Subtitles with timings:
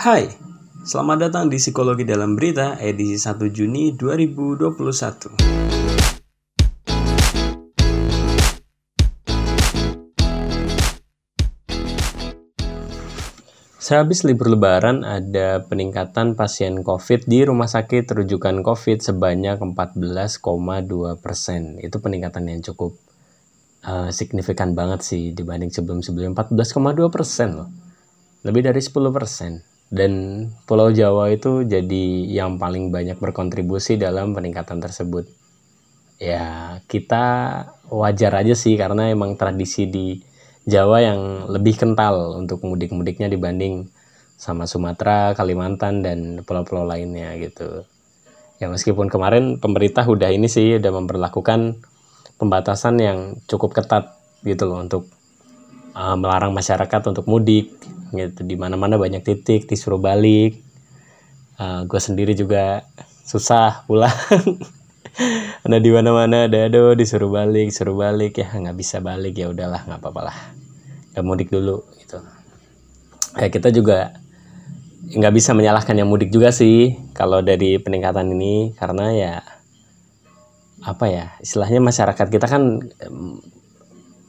[0.00, 0.32] Hai,
[0.80, 5.36] selamat datang di Psikologi Dalam Berita edisi 1 Juni 2021.
[13.76, 21.76] Sehabis libur lebaran ada peningkatan pasien COVID di rumah sakit rujukan COVID sebanyak 14,2 persen.
[21.76, 22.96] Itu peningkatan yang cukup
[23.84, 27.68] uh, signifikan banget sih dibanding sebelum-sebelumnya 14,2 persen loh.
[28.48, 29.68] Lebih dari 10 persen.
[29.90, 35.26] Dan Pulau Jawa itu jadi yang paling banyak berkontribusi dalam peningkatan tersebut.
[36.22, 37.24] Ya kita
[37.90, 40.22] wajar aja sih karena emang tradisi di
[40.62, 43.90] Jawa yang lebih kental untuk mudik-mudiknya dibanding
[44.38, 47.82] sama Sumatera, Kalimantan dan pulau-pulau lainnya gitu.
[48.62, 51.80] Ya meskipun kemarin pemerintah udah ini sih udah memperlakukan
[52.38, 53.18] pembatasan yang
[53.50, 54.14] cukup ketat
[54.46, 55.08] gitu loh untuk
[55.94, 57.74] uh, melarang masyarakat untuk mudik
[58.14, 58.40] gitu.
[58.42, 60.58] Di mana-mana banyak titik disuruh balik.
[61.60, 62.88] Uh, gue sendiri juga
[63.24, 64.14] susah pulang.
[65.66, 68.40] ada di mana-mana ada aduh disuruh balik, suruh balik.
[68.40, 70.38] Ya nggak bisa balik ya udahlah nggak apa-apa lah.
[71.10, 72.22] Gak mudik dulu gitu.
[73.34, 73.98] Kayak kita juga
[75.10, 78.72] nggak bisa menyalahkan yang mudik juga sih kalau dari peningkatan ini.
[78.74, 79.34] Karena ya
[80.80, 82.80] apa ya istilahnya masyarakat kita kan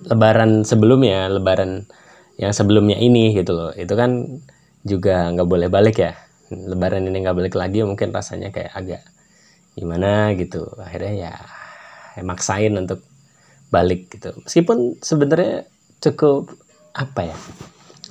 [0.08, 1.86] lebaran sebelumnya lebaran
[2.42, 3.72] yang sebelumnya ini gitu loh.
[3.76, 4.42] Itu kan
[4.82, 6.18] juga nggak boleh balik ya.
[6.52, 9.04] Lebaran ini nggak balik lagi mungkin rasanya kayak agak
[9.78, 10.66] gimana gitu.
[10.82, 11.34] Akhirnya ya,
[12.18, 13.06] ya maksain untuk
[13.70, 14.34] balik gitu.
[14.44, 15.70] Meskipun sebenarnya
[16.02, 16.50] cukup
[16.92, 17.38] apa ya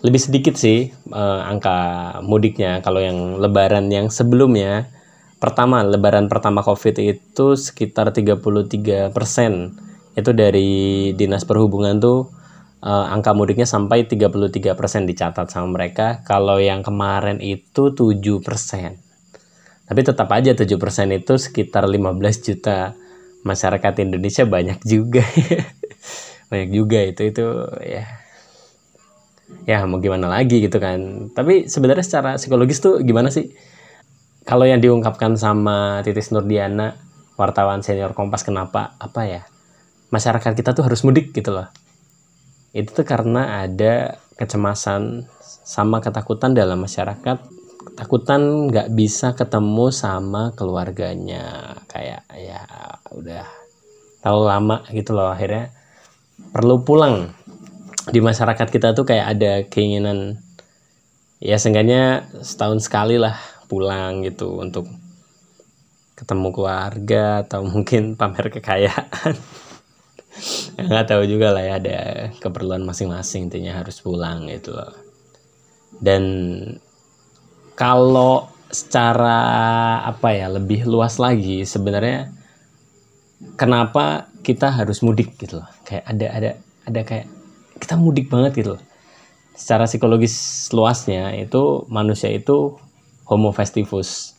[0.00, 1.76] lebih sedikit sih uh, angka
[2.24, 2.80] mudiknya.
[2.80, 4.88] Kalau yang lebaran yang sebelumnya
[5.40, 9.76] pertama lebaran pertama covid itu sekitar 33 persen
[10.18, 12.40] itu dari dinas perhubungan tuh
[12.84, 16.24] uh, angka mudiknya sampai 33 persen dicatat sama mereka.
[16.26, 18.98] Kalau yang kemarin itu 7 persen.
[19.86, 22.94] Tapi tetap aja 7 persen itu sekitar 15 juta.
[23.40, 25.24] Masyarakat Indonesia banyak juga.
[26.50, 27.46] Banyak juga itu itu
[27.78, 28.04] ya.
[29.70, 31.30] Ya mau gimana lagi gitu kan.
[31.30, 33.54] Tapi sebenarnya secara psikologis tuh gimana sih?
[34.42, 36.98] Kalau yang diungkapkan sama Titis Nurdiana
[37.38, 38.98] wartawan senior Kompas kenapa?
[38.98, 39.46] Apa ya
[40.10, 41.70] masyarakat kita tuh harus mudik gitu loh.
[42.74, 47.38] Itu tuh karena ada kecemasan sama ketakutan dalam masyarakat.
[47.80, 51.74] Ketakutan nggak bisa ketemu sama keluarganya.
[51.86, 52.62] Kayak ya
[53.14, 53.46] udah
[54.22, 55.70] tahu lama gitu loh akhirnya.
[56.50, 57.30] Perlu pulang.
[58.10, 60.42] Di masyarakat kita tuh kayak ada keinginan
[61.40, 63.38] ya seenggaknya setahun sekali lah
[63.70, 64.90] pulang gitu untuk
[66.20, 69.34] ketemu keluarga atau mungkin pamer kekayaan
[70.76, 71.98] nggak tahu juga lah ya ada
[72.40, 74.92] keperluan masing-masing intinya harus pulang gitu loh
[76.00, 76.22] dan
[77.76, 79.38] kalau secara
[80.06, 82.30] apa ya lebih luas lagi sebenarnya
[83.58, 86.50] kenapa kita harus mudik gitu loh kayak ada ada
[86.86, 87.26] ada kayak
[87.80, 88.82] kita mudik banget gitu loh.
[89.56, 92.76] Secara psikologis luasnya itu manusia itu
[93.24, 94.36] homo festivus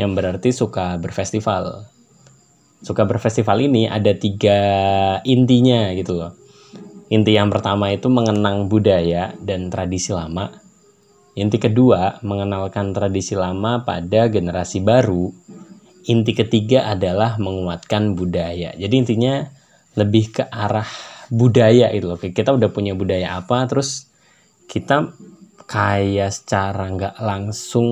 [0.00, 1.84] yang berarti suka berfestival.
[2.78, 4.60] Suka berfestival ini ada tiga
[5.26, 6.32] intinya gitu loh.
[7.08, 10.52] Inti yang pertama itu mengenang budaya dan tradisi lama.
[11.38, 15.32] Inti kedua mengenalkan tradisi lama pada generasi baru.
[16.08, 18.76] Inti ketiga adalah menguatkan budaya.
[18.76, 19.44] Jadi intinya
[19.98, 20.86] lebih ke arah
[21.28, 24.08] budaya itu loh kita udah punya budaya apa terus
[24.64, 25.12] kita
[25.68, 27.88] kayak secara nggak langsung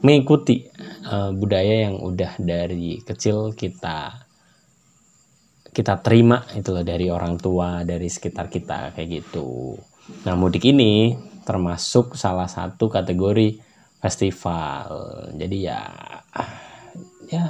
[0.00, 0.70] mengikuti
[1.04, 4.24] uh, budaya yang udah dari kecil kita
[5.74, 9.74] kita terima itu loh dari orang tua dari sekitar kita kayak gitu.
[10.22, 13.58] Nah mudik ini termasuk salah satu kategori
[13.98, 14.86] festival.
[15.34, 15.82] Jadi ya
[17.26, 17.44] ya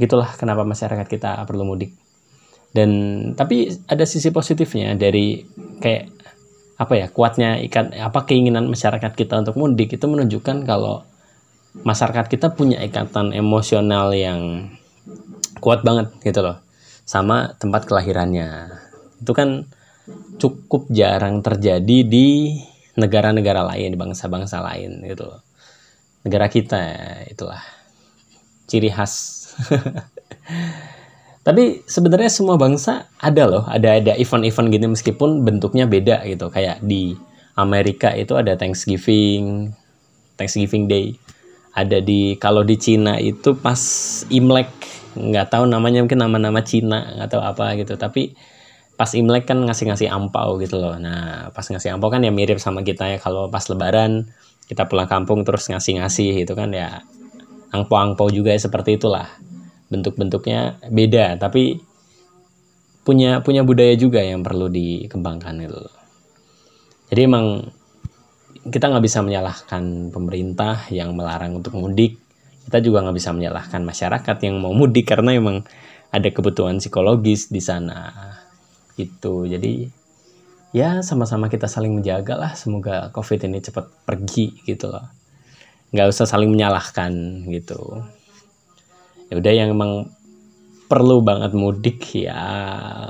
[0.00, 1.92] gitulah kenapa masyarakat kita perlu mudik.
[2.72, 2.90] Dan
[3.36, 5.44] tapi ada sisi positifnya dari
[5.80, 6.16] kayak
[6.76, 11.04] apa ya kuatnya ikat apa keinginan masyarakat kita untuk mudik itu menunjukkan kalau
[11.82, 14.72] masyarakat kita punya ikatan emosional yang
[15.60, 16.62] kuat banget gitu loh.
[17.04, 18.72] Sama tempat kelahirannya.
[19.22, 19.68] Itu kan
[20.38, 22.56] cukup jarang terjadi di
[22.96, 25.40] negara-negara lain di bangsa-bangsa lain gitu loh.
[26.24, 26.82] Negara kita
[27.28, 27.60] itulah.
[28.66, 29.14] Ciri khas.
[31.46, 36.50] Tapi sebenarnya semua bangsa ada loh, ada ada event-event gini meskipun bentuknya beda gitu.
[36.50, 37.14] Kayak di
[37.54, 39.70] Amerika itu ada Thanksgiving,
[40.34, 41.14] Thanksgiving Day.
[41.76, 43.76] Ada di kalau di Cina itu pas
[44.32, 44.72] Imlek,
[45.12, 48.00] nggak tahu namanya mungkin nama-nama Cina nggak tahu apa gitu.
[48.00, 48.32] Tapi
[48.96, 50.96] pas Imlek kan ngasih-ngasih ampau gitu loh.
[50.96, 54.24] Nah, pas ngasih ampau kan ya mirip sama kita ya kalau pas lebaran
[54.66, 57.04] kita pulang kampung terus ngasih-ngasih itu kan ya
[57.76, 59.28] angpau-angpau juga ya seperti itulah.
[59.92, 61.78] Bentuk-bentuknya beda tapi
[63.06, 65.82] punya punya budaya juga yang perlu dikembangkan itu.
[67.12, 67.70] Jadi emang
[68.66, 72.18] kita nggak bisa menyalahkan pemerintah yang melarang untuk mudik.
[72.66, 75.62] Kita juga nggak bisa menyalahkan masyarakat yang mau mudik karena emang
[76.10, 78.10] ada kebutuhan psikologis di sana.
[78.98, 79.46] Gitu.
[79.46, 79.86] Jadi
[80.74, 82.52] ya sama-sama kita saling menjaga lah.
[82.58, 85.06] Semoga covid ini cepat pergi gitu loh.
[85.94, 88.02] Nggak usah saling menyalahkan gitu.
[89.30, 90.10] Ya udah yang emang
[90.86, 92.42] perlu banget mudik ya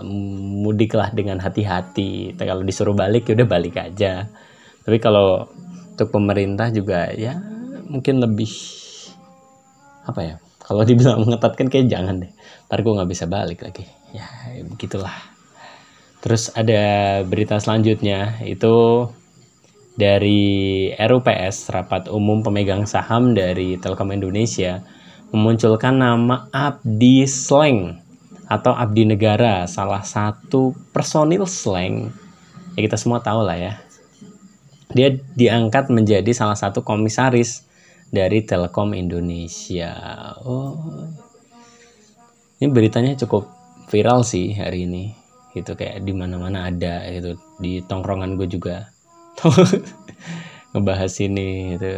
[0.04, 2.36] mudiklah dengan hati-hati.
[2.36, 4.28] Kalau disuruh balik ya udah balik aja
[4.86, 5.50] tapi kalau
[5.92, 7.34] untuk pemerintah juga ya
[7.90, 8.50] mungkin lebih
[10.06, 12.32] apa ya kalau dibilang mengetatkan kayak jangan deh
[12.70, 13.84] ntar gue nggak bisa balik lagi
[14.14, 14.24] ya
[14.64, 15.36] begitulah
[16.26, 19.06] Terus ada berita selanjutnya itu
[19.94, 24.82] dari RUPS Rapat Umum Pemegang Saham dari Telkom Indonesia
[25.30, 28.02] memunculkan nama Abdi Sleng
[28.50, 32.10] atau Abdi Negara, salah satu personil Sleng.
[32.74, 33.78] Ya kita semua tahu lah ya.
[34.92, 37.66] Dia diangkat menjadi salah satu komisaris
[38.10, 39.92] dari Telkom Indonesia.
[40.46, 40.78] Oh.
[42.62, 43.50] Ini beritanya cukup
[43.90, 45.10] viral sih hari ini.
[45.56, 47.34] Gitu kayak di mana-mana ada gitu.
[47.58, 48.86] Di tongkrongan gue juga.
[50.72, 51.92] Ngebahas ini itu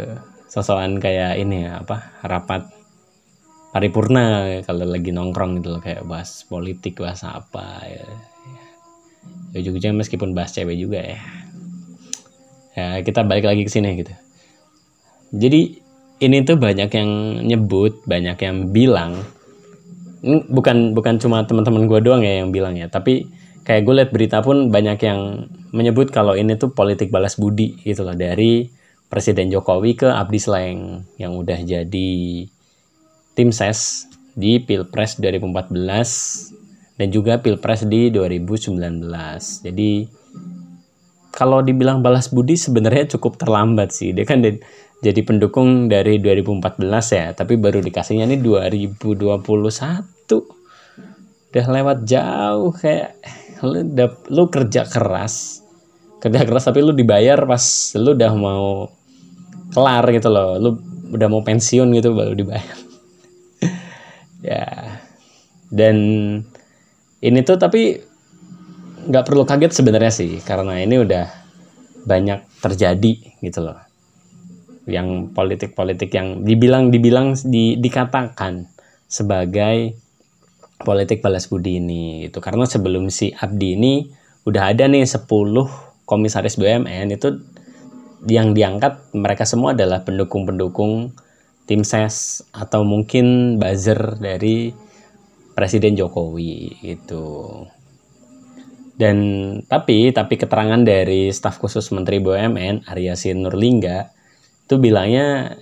[0.48, 2.72] sosokan kayak ini apa rapat
[3.68, 8.06] paripurna kalau lagi nongkrong gitu loh kayak bahas politik bahas apa ya.
[9.52, 11.20] Ya juga meskipun bahas cewek juga ya
[12.78, 14.14] ya kita balik lagi ke sini gitu
[15.34, 15.60] jadi
[16.22, 17.10] ini tuh banyak yang
[17.42, 19.18] nyebut banyak yang bilang
[20.50, 23.26] bukan bukan cuma teman-teman gue doang ya yang bilang ya tapi
[23.66, 28.06] kayak gue liat berita pun banyak yang menyebut kalau ini tuh politik balas budi gitu
[28.06, 28.70] loh dari
[29.08, 30.80] Presiden Jokowi ke Abdi Sleng
[31.16, 32.12] yang udah jadi
[33.32, 34.04] tim ses
[34.36, 38.78] di Pilpres 2014 dan juga Pilpres di 2019.
[39.64, 39.90] Jadi
[41.38, 44.10] kalau dibilang balas budi sebenarnya cukup terlambat sih.
[44.10, 44.42] Dia kan
[44.98, 46.82] jadi pendukung dari 2014
[47.14, 49.38] ya, tapi baru dikasihnya ini 2021.
[51.48, 53.14] Udah lewat jauh kayak
[53.62, 55.66] lu dap, lu kerja keras
[56.18, 57.62] kerja keras tapi lu dibayar pas
[57.94, 58.90] lu udah mau
[59.70, 60.70] kelar gitu loh lu
[61.14, 62.76] udah mau pensiun gitu baru dibayar
[64.50, 64.66] ya
[65.70, 65.96] dan
[67.22, 68.02] ini tuh tapi
[69.08, 71.26] nggak perlu kaget sebenarnya sih karena ini udah
[72.04, 73.80] banyak terjadi gitu loh
[74.88, 78.68] yang politik-politik yang dibilang dibilang di, dikatakan
[79.08, 79.96] sebagai
[80.80, 83.94] politik balas budi ini itu karena sebelum si Abdi ini
[84.48, 85.24] udah ada nih 10
[86.08, 87.40] komisaris BUMN itu
[88.28, 91.12] yang diangkat mereka semua adalah pendukung-pendukung
[91.68, 94.72] tim ses atau mungkin buzzer dari
[95.52, 97.26] Presiden Jokowi itu.
[98.98, 99.16] Dan
[99.70, 104.10] tapi tapi keterangan dari staf khusus Menteri BUMN Arya Sinurlingga
[104.66, 105.54] itu bilangnya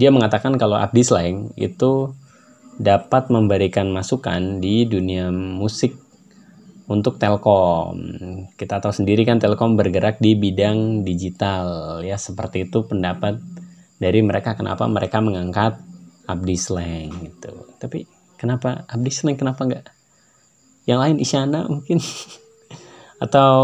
[0.00, 2.16] dia mengatakan kalau Abdi Sleng itu
[2.80, 6.00] dapat memberikan masukan di dunia musik
[6.88, 8.00] untuk Telkom.
[8.56, 13.36] Kita tahu sendiri kan Telkom bergerak di bidang digital ya seperti itu pendapat
[14.00, 15.76] dari mereka kenapa mereka mengangkat
[16.24, 17.68] Abdi Slang gitu.
[17.76, 18.08] Tapi
[18.40, 19.92] kenapa Abdi Slang kenapa enggak
[20.88, 22.00] yang lain Isyana mungkin
[23.18, 23.56] atau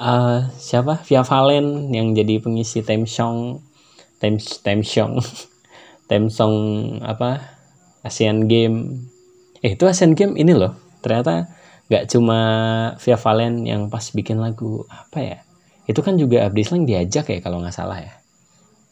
[0.00, 1.00] uh, siapa?
[1.08, 3.60] Via Valen yang jadi pengisi time song.
[4.20, 5.20] Time time song.
[6.04, 6.54] Time song
[7.00, 7.40] apa?
[8.04, 9.08] Asian Game.
[9.64, 10.76] Eh itu Asian Game ini loh.
[11.00, 11.48] Ternyata
[11.88, 12.38] nggak cuma
[13.00, 15.38] Via Valen yang pas bikin lagu apa ya?
[15.88, 18.12] Itu kan juga Abdi Slang diajak ya kalau nggak salah ya.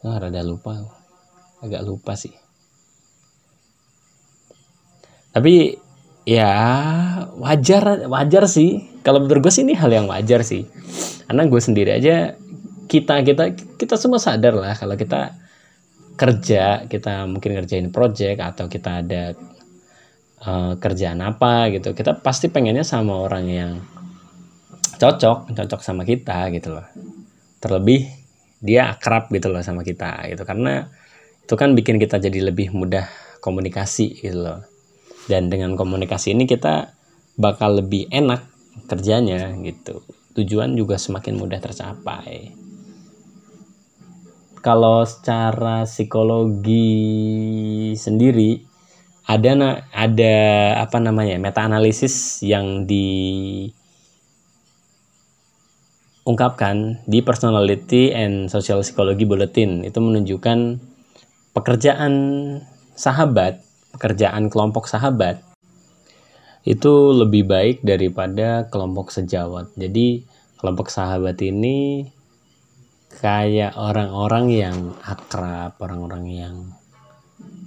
[0.08, 0.80] Oh, rada lupa.
[1.60, 2.32] Agak lupa sih.
[5.36, 5.76] Tapi
[6.24, 6.52] ya
[7.36, 10.66] wajar wajar sih kalau menurut gue sih ini hal yang wajar sih.
[11.26, 12.38] Karena gue sendiri aja
[12.86, 13.44] kita kita
[13.78, 15.34] kita semua sadar lah kalau kita
[16.14, 19.22] kerja kita mungkin ngerjain project atau kita ada
[20.46, 21.98] uh, kerjaan apa gitu.
[21.98, 23.72] Kita pasti pengennya sama orang yang
[25.02, 26.86] cocok cocok sama kita gitu loh.
[27.58, 28.06] Terlebih
[28.62, 30.46] dia akrab gitu loh sama kita gitu.
[30.46, 30.86] Karena
[31.42, 33.10] itu kan bikin kita jadi lebih mudah
[33.42, 34.62] komunikasi gitu loh.
[35.26, 36.94] Dan dengan komunikasi ini kita
[37.34, 38.51] bakal lebih enak
[38.88, 40.04] kerjanya gitu.
[40.36, 42.56] Tujuan juga semakin mudah tercapai.
[44.62, 46.86] Kalau secara psikologi
[47.98, 48.62] sendiri
[49.26, 50.36] ada ada
[50.78, 53.66] apa namanya meta analisis yang di
[56.22, 59.82] ungkapkan di Personality and Social Psychology Bulletin.
[59.82, 60.78] Itu menunjukkan
[61.52, 62.12] pekerjaan
[62.94, 63.60] sahabat,
[63.98, 65.51] pekerjaan kelompok sahabat
[66.62, 69.74] itu lebih baik daripada kelompok sejawat.
[69.74, 70.22] Jadi
[70.62, 72.06] kelompok sahabat ini
[73.18, 76.56] kayak orang-orang yang akrab, orang-orang yang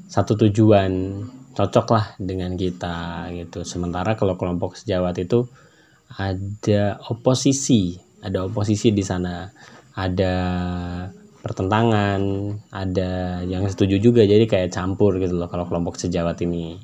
[0.07, 1.23] satu tujuan,
[1.55, 3.67] cocok lah dengan kita gitu.
[3.67, 5.43] Sementara kalau kelompok sejawat itu
[6.15, 9.51] ada oposisi, ada oposisi di sana,
[9.95, 10.33] ada
[11.43, 12.21] pertentangan,
[12.71, 16.79] ada yang setuju juga jadi kayak campur gitu loh kalau kelompok sejawat ini.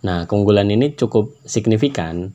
[0.00, 2.32] Nah, keunggulan ini cukup signifikan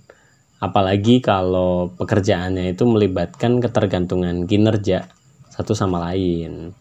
[0.63, 5.11] apalagi kalau pekerjaannya itu melibatkan ketergantungan kinerja
[5.51, 6.71] satu sama lain.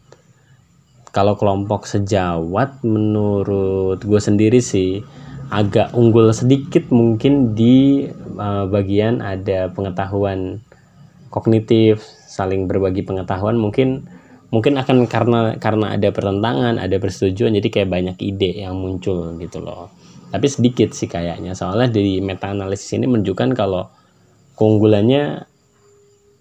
[1.15, 5.05] Kalau kelompok sejawat menurut gue sendiri sih
[5.53, 10.59] agak unggul sedikit mungkin di uh, bagian ada pengetahuan
[11.31, 14.11] kognitif, saling berbagi pengetahuan mungkin
[14.51, 19.63] mungkin akan karena karena ada pertentangan, ada persetujuan jadi kayak banyak ide yang muncul gitu
[19.63, 19.91] loh
[20.35, 21.55] tapi sedikit sih kayaknya.
[21.55, 23.87] Soalnya dari meta analisis ini menunjukkan kalau
[24.59, 25.47] keunggulannya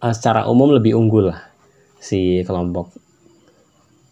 [0.02, 1.46] uh, secara umum lebih unggul lah
[2.02, 2.90] si kelompok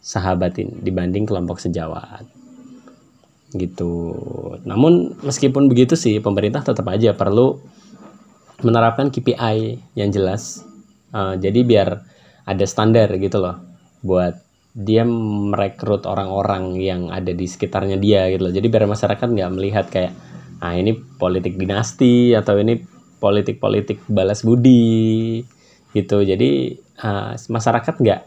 [0.06, 2.30] sahabat ini dibanding kelompok sejawat.
[3.58, 4.14] Gitu.
[4.70, 7.58] Namun meskipun begitu sih pemerintah tetap aja perlu
[8.62, 10.62] menerapkan KPI yang jelas.
[11.10, 12.06] Uh, jadi biar
[12.46, 13.58] ada standar gitu loh
[14.06, 14.38] buat
[14.72, 18.54] dia merekrut orang-orang yang ada di sekitarnya dia gitu loh.
[18.56, 20.16] Jadi biar masyarakat nggak melihat kayak
[20.64, 22.80] ah ini politik dinasti atau ini
[23.20, 25.44] politik-politik balas budi
[25.92, 26.24] gitu.
[26.24, 28.22] Jadi uh, masyarakat nggak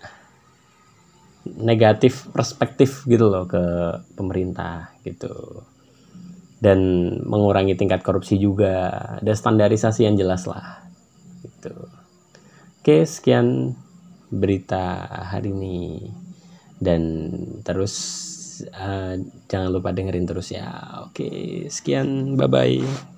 [1.65, 3.65] negatif perspektif gitu loh ke
[4.13, 5.65] pemerintah gitu.
[6.61, 6.81] Dan
[7.25, 8.89] mengurangi tingkat korupsi juga.
[9.21, 10.81] Ada standarisasi yang jelas lah.
[11.41, 11.73] Gitu.
[12.81, 13.77] Oke, sekian
[14.33, 16.09] berita hari ini
[16.85, 17.03] dan
[17.65, 17.95] terus
[18.77, 19.17] uh,
[19.49, 20.69] jangan lupa dengerin terus ya.
[21.09, 23.14] Oke sekian bye bye